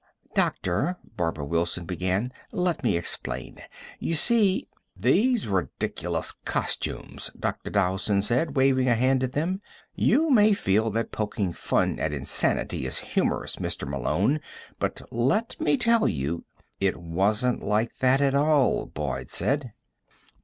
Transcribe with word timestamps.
"Doctor," 0.33 0.97
Barbara 1.15 1.45
Wilson 1.45 1.85
began, 1.85 2.33
"let 2.51 2.83
me 2.83 2.97
explain. 2.97 3.59
You 3.99 4.15
see" 4.15 4.67
"These 5.09 5.47
ridiculous 5.47 6.31
costumes," 6.43 7.29
Dr. 7.39 7.69
Dowson 7.69 8.23
said, 8.23 8.55
waving 8.55 8.89
a 8.89 8.95
hand 8.95 9.23
at 9.23 9.33
them. 9.33 9.61
"You 9.93 10.31
may 10.31 10.53
feel 10.53 10.89
that 10.89 11.11
poking 11.11 11.53
fun 11.53 11.99
at 11.99 12.13
insanity 12.13 12.87
is 12.87 12.97
humorous, 13.13 13.57
Mr. 13.57 13.87
Malone, 13.87 14.39
but 14.79 15.03
let 15.11 15.61
me 15.61 15.77
tell 15.77 16.07
you" 16.07 16.45
"It 16.89 16.97
wasn't 16.97 17.61
like 17.61 17.99
that 17.99 18.21
at 18.21 18.33
all," 18.33 18.87
Boyd 18.87 19.29
said. 19.29 19.71